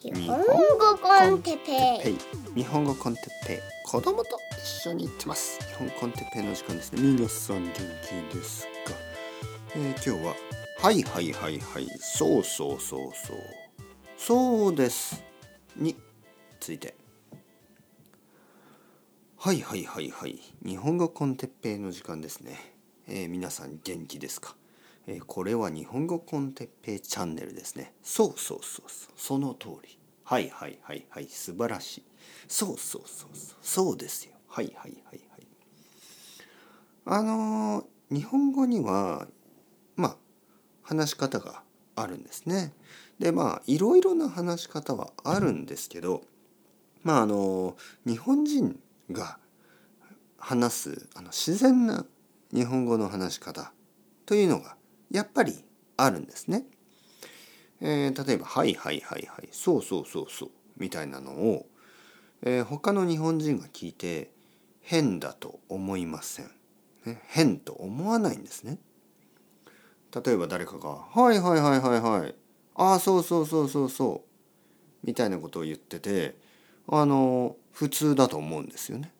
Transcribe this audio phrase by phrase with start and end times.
[0.00, 2.18] 日本語 con テッペイ。
[2.62, 3.58] 日本語 con テッペイ。
[3.84, 7.02] 子供と一緒に行ってます日本 con テッペイの時間ですね。
[7.02, 8.70] 皆さん元気ですか、
[9.74, 10.34] えー今日は
[10.82, 11.88] はいはいはいはい。
[11.98, 13.36] そうそうそうそう。
[14.18, 15.22] そうです。
[15.76, 15.96] に
[16.60, 16.94] ついて。
[19.38, 20.38] はいはいはいはい。
[20.64, 22.74] 日本語 con テッペイの時間ですね、
[23.08, 24.54] えー皆さん元気ですか？
[25.06, 27.94] えこれは日本語コンテッペイチャンネルですね。
[28.02, 29.98] そうそうそうそうその通り。
[30.24, 32.02] はいはいはいはい素晴らしい。
[32.48, 34.32] そうそうそうそうそうですよ。
[34.48, 35.46] はいはいはいはい。
[37.04, 39.26] あのー日本語には
[39.96, 40.16] まあ
[40.82, 41.64] 話し方が
[41.96, 42.72] あるんですね。
[43.18, 46.22] でまあいろいろな話し方はあるんですけど
[47.02, 48.78] まああの日本人
[49.10, 49.38] が
[50.38, 52.04] 話すあの自然な
[52.52, 53.72] 日本語の話し方
[54.24, 54.75] というのが
[55.10, 55.54] やっぱり
[55.96, 56.64] あるんですね。
[57.80, 61.66] えー例えば「はいはいはいはいそうそうそうそう」みたいなのを、
[62.42, 64.30] えー他の日本人が聞いて
[64.80, 66.50] 変だと思いません。
[67.04, 68.78] ね、変と思わないんですね。
[70.24, 72.34] 例えば誰かが「はいはいはいはいはい
[72.74, 74.28] ああそうそうそうそうそう」
[75.06, 76.36] みたいなことを言ってて
[76.88, 79.12] あの普通だと思うんですよね。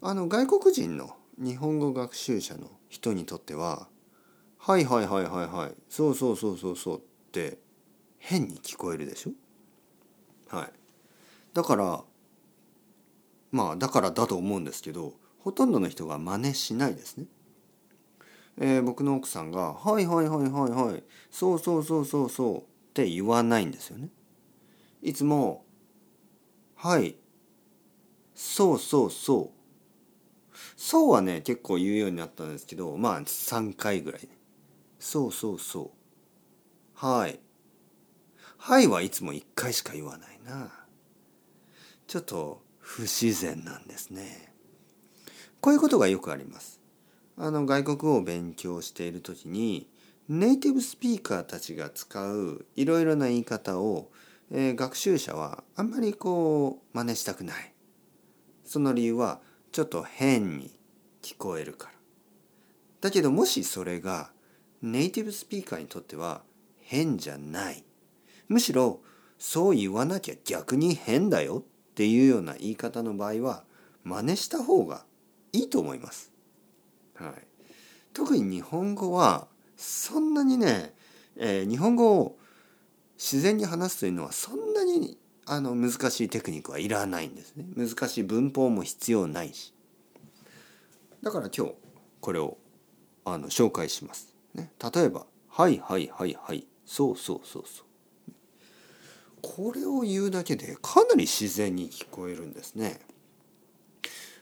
[0.00, 3.88] あの外国人の日本語学習者の人にとっては
[4.58, 7.58] 「はいはいはいはいはいそうそうそうそうそう」って
[8.18, 9.32] 変に聞こえるでしょ？
[10.48, 10.72] はい
[11.54, 12.04] だから
[13.50, 17.26] まあだからだと思うんですけどほとんどの人が真似しないですね。
[18.60, 24.10] えー僕の奥さんが「はいはいはいはいはいそうそうそうそうそう」って言わないんですよね。
[25.02, 25.64] いつも
[26.74, 27.16] 「はい
[28.34, 29.58] そうそうそう」
[30.76, 34.37] そうはね結構言うようになったんですけどまあ3回ぐらいね。
[34.98, 37.06] そうそうそう。
[37.06, 37.40] はい。
[38.56, 40.72] はいはいつも1回しか言わないな。
[42.06, 44.52] ちょっと不自然なんですね。
[45.60, 46.80] こういうことがよくあります。
[47.36, 49.88] あの外国語を勉強している時に
[50.28, 54.10] ネイティブスピーカーたちが使ういろいろな言い方を、
[54.50, 57.72] えー学習者はあんまりこう真似したくない。
[58.64, 59.40] その理由は
[59.70, 60.70] ちょっと変に
[61.22, 61.92] 聞こえるから。
[63.00, 64.30] だけどもしそれが
[64.82, 66.42] ネイティブスピーカーにとっては
[66.80, 67.84] 変じゃない。
[68.48, 69.00] むしろ
[69.38, 73.64] そう言わなきゃ逆に変だよっていうような言い方の場合は
[74.04, 75.04] 真似した方が
[75.52, 76.32] いいと思います。
[77.14, 77.32] はい、
[78.12, 80.94] 特に日本語はそんなにね、
[81.36, 82.38] えー日本語を
[83.16, 87.64] 自然に話すというのはそんなにあの難しいテクニックはいらないんですね。
[87.76, 89.74] 難しい文法も必要ないし。
[91.22, 91.74] だから今日
[92.20, 92.58] これを
[93.24, 94.37] あの紹介します。
[94.54, 98.32] ね、例えば「はいはいはいはいそうそうそうそう」
[99.42, 103.00] これを言うだけでかなり自然に聞こえるんですね。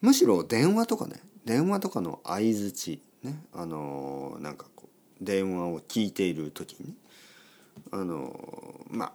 [0.00, 4.88] むしろ電話とかね電話とかの相づちねあのーなんかこ
[5.20, 6.94] う電話を聞いている時にね
[7.90, 9.12] あのーまあ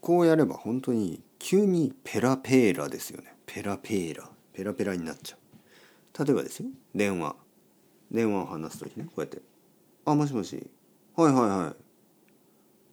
[0.00, 3.34] こうやれば本当に急にペラペーラですよね。
[3.46, 4.30] ペラペーラ。
[4.52, 6.24] ペラペラになっちゃう。
[6.24, 7.36] 例えばですよ電話。
[8.10, 9.40] 電話を話す時ねこうやって
[10.04, 10.66] 「あもしもし。
[11.16, 11.76] はいはいはい。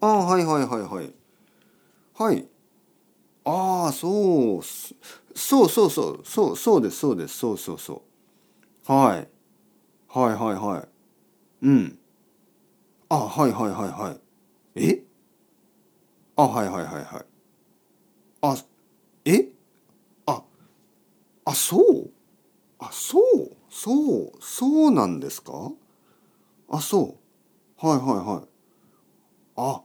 [0.02, 1.14] あはいはいはいはい。
[2.16, 2.48] はい。
[3.46, 4.64] ああそう。
[5.36, 6.22] そうそうそう。
[6.24, 7.38] そうそうですそうです。
[7.38, 8.04] そうそうそ
[8.88, 8.92] う。
[8.92, 9.30] はい。
[10.10, 10.88] はいはいはい。
[11.66, 12.00] うん。
[13.10, 14.18] あはいはいはいは
[14.76, 14.84] い。
[14.86, 15.04] え？
[16.36, 17.26] あはいはいはいはい。
[18.42, 18.56] あ
[19.26, 19.50] え？
[20.26, 20.44] あ
[21.46, 22.10] あそう？
[22.80, 23.56] あそう？
[23.70, 25.72] そうそうなんですか？
[26.70, 27.18] あそ
[27.82, 27.86] う。
[27.88, 28.48] はいはいはい。
[29.56, 29.82] あ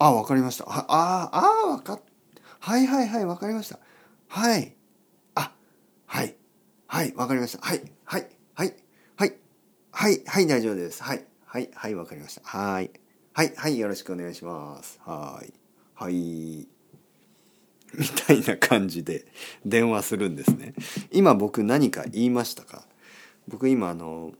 [0.00, 0.64] あわかりました。
[0.68, 2.00] あああわかっ
[2.60, 3.78] はいはいはいわかりました。
[4.28, 4.74] はい。
[5.34, 5.52] あ
[6.06, 6.36] はい。
[6.86, 7.64] はいわかりました。
[7.66, 8.74] はいはいはい
[9.16, 9.34] はい
[9.90, 11.02] はいはい大丈夫です。
[11.02, 12.42] はいはいはいわかりました。
[12.44, 12.90] はい。
[13.32, 15.00] はいはいよろしくお願いします。
[15.04, 15.52] はい。
[15.94, 16.66] はい。
[17.94, 19.26] みたいな感じで
[19.64, 20.74] 電話するんですね。
[21.10, 22.84] 今僕何か言いましたか？
[23.48, 24.32] 僕今あの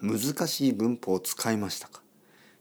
[0.00, 2.02] 難しい文法を使いましたか、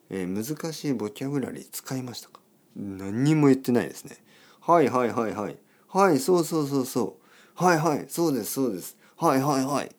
[0.10, 2.40] えー難しいボキャブラリー使いましたか？
[2.76, 4.18] 何にも言ってないですね。
[4.62, 5.58] はいはいはいはい。
[5.88, 7.18] はいそうそうそうそ
[7.60, 7.64] う。
[7.64, 8.06] はいはい。
[8.08, 8.98] そうですそうです。
[9.18, 9.96] はいはいはい。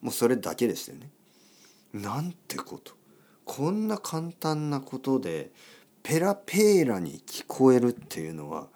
[0.00, 1.10] もうそれだけでしたよね。
[1.92, 2.92] なんてこと。
[3.44, 5.50] こんな簡単なことで
[6.02, 8.68] ペラペーラに聞こえるっていうのは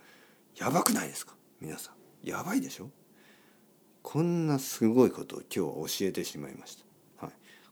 [0.57, 1.35] やばくないですか？
[1.61, 2.29] 皆さん。
[2.29, 2.91] やばいでしょ？
[4.03, 6.85] こんなすごいことを今日は教えてしまいました、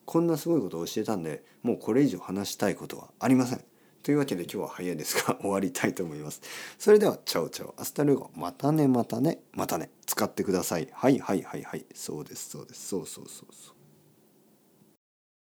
[0.09, 3.65] こんなすごいことを教えたんでもうこれ以上話したいことはありません。
[4.03, 6.41] というわけで今日は早いですが 終わりたいと思います。
[6.79, 8.31] それでは chao chao。Hasta luego。
[8.35, 9.91] またねまたねまたね。
[10.07, 10.89] 使ってください。
[10.93, 11.85] はいはいはいはい。
[11.93, 12.89] そうですそうです。
[12.89, 13.78] そうそうそうそう。